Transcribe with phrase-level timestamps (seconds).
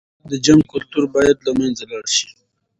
[0.29, 2.27] د جنګ کلتور بايد له منځه لاړ شي.